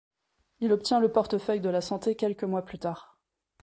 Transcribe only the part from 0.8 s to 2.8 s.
le portefeuille de la Santé quelques mois plus